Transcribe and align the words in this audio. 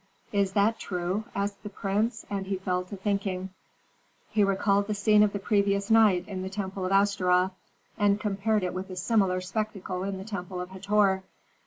"Is 0.31 0.53
that 0.53 0.79
true?" 0.79 1.25
asked 1.35 1.61
the 1.61 1.69
prince, 1.69 2.25
and 2.27 2.47
he 2.47 2.55
fell 2.57 2.83
to 2.85 2.97
thinking. 2.97 3.51
He 4.31 4.43
recalled 4.43 4.87
the 4.87 4.95
scene 4.95 5.21
of 5.21 5.31
the 5.31 5.37
previous 5.37 5.91
night 5.91 6.27
in 6.27 6.41
the 6.41 6.49
temple 6.49 6.83
of 6.87 6.91
Astaroth, 6.91 7.51
and 7.99 8.19
compared 8.19 8.63
it 8.63 8.73
with 8.73 8.89
a 8.89 8.95
similar 8.95 9.41
spectacle 9.41 10.01
in 10.03 10.17
the 10.17 10.23
temple 10.25 10.59
of 10.59 10.71
Hator. 10.71 11.21